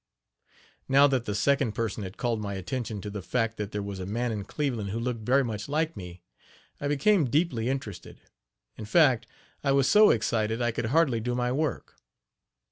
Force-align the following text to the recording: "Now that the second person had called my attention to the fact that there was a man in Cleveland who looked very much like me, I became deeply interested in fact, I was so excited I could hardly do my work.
"Now 0.89 1.05
that 1.05 1.25
the 1.25 1.35
second 1.35 1.73
person 1.73 2.01
had 2.01 2.17
called 2.17 2.41
my 2.41 2.55
attention 2.55 3.01
to 3.01 3.11
the 3.11 3.21
fact 3.21 3.57
that 3.57 3.71
there 3.71 3.83
was 3.83 3.99
a 3.99 4.05
man 4.07 4.31
in 4.31 4.45
Cleveland 4.45 4.89
who 4.89 4.99
looked 4.99 5.21
very 5.21 5.43
much 5.43 5.69
like 5.69 5.95
me, 5.95 6.23
I 6.79 6.87
became 6.87 7.29
deeply 7.29 7.69
interested 7.69 8.19
in 8.79 8.85
fact, 8.85 9.27
I 9.63 9.71
was 9.73 9.87
so 9.87 10.09
excited 10.09 10.59
I 10.59 10.71
could 10.71 10.85
hardly 10.87 11.19
do 11.19 11.35
my 11.35 11.51
work. 11.51 11.97